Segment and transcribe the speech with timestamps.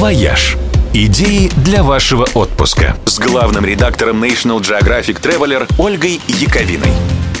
[0.00, 0.56] «Вояж».
[0.94, 6.90] Идеи для вашего отпуска с главным редактором National Geographic Traveler Ольгой Яковиной.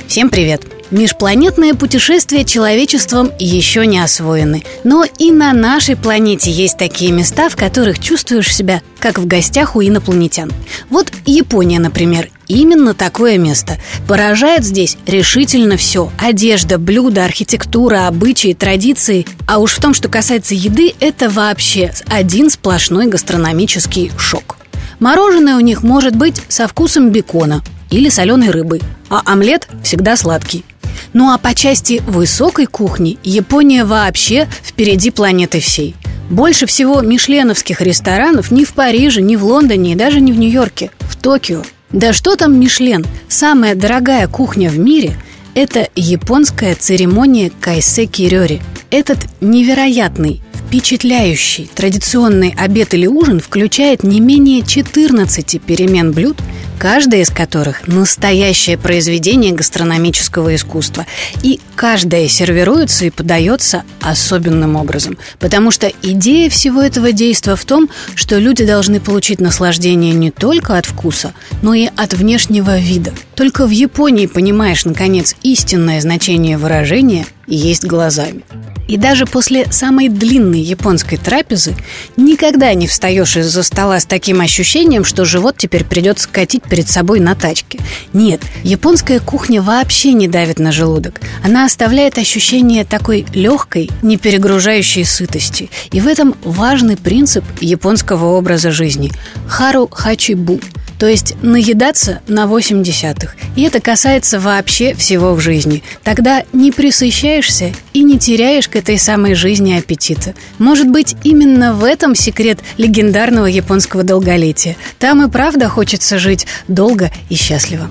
[0.06, 0.66] Всем привет!
[0.90, 4.62] Межпланетные путешествия человечеством еще не освоены.
[4.84, 9.74] Но и на нашей планете есть такие места, в которых чувствуешь себя как в гостях
[9.74, 10.52] у инопланетян.
[10.90, 13.78] Вот Япония, например, именно такое место.
[14.06, 16.10] Поражает здесь решительно все.
[16.18, 19.26] Одежда, блюда, архитектура, обычаи, традиции.
[19.46, 24.56] А уж в том, что касается еды, это вообще один сплошной гастрономический шок.
[24.98, 30.64] Мороженое у них может быть со вкусом бекона или соленой рыбы, а омлет всегда сладкий.
[31.12, 35.96] Ну а по части высокой кухни Япония вообще впереди планеты всей.
[36.28, 40.90] Больше всего мишленовских ресторанов ни в Париже, ни в Лондоне и даже не в Нью-Йорке,
[41.00, 41.62] в Токио.
[41.92, 43.04] Да что там Мишлен?
[43.28, 45.16] Самая дорогая кухня в мире–
[45.54, 48.62] это японская церемония кайсеки рёри.
[48.92, 56.36] Этот невероятный, впечатляющий традиционный обед или ужин включает не менее 14 перемен блюд–
[56.80, 61.04] каждая из которых настоящее произведение гастрономического искусства.
[61.42, 65.18] И каждая сервируется и подается особенным образом.
[65.38, 70.78] Потому что идея всего этого действия в том, что люди должны получить наслаждение не только
[70.78, 73.12] от вкуса, но и от внешнего вида.
[73.40, 78.42] Только в Японии понимаешь, наконец, истинное значение выражения «есть глазами».
[78.86, 81.74] И даже после самой длинной японской трапезы
[82.18, 87.18] никогда не встаешь из-за стола с таким ощущением, что живот теперь придется катить перед собой
[87.18, 87.78] на тачке.
[88.12, 91.22] Нет, японская кухня вообще не давит на желудок.
[91.42, 95.70] Она оставляет ощущение такой легкой, не перегружающей сытости.
[95.92, 99.10] И в этом важный принцип японского образа жизни–
[99.48, 100.60] хару хачибу–
[101.00, 103.34] то есть наедаться на 8 десятых.
[103.56, 105.82] И это касается вообще всего в жизни.
[106.04, 110.34] Тогда не присыщаешься и не теряешь к этой самой жизни аппетита.
[110.58, 114.76] Может быть, именно в этом секрет легендарного японского долголетия.
[114.98, 117.88] Там и правда хочется жить долго и счастливо.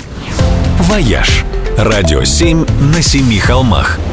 [0.81, 1.43] «Вояж»–
[1.77, 3.97] радио 7 на семи холмах–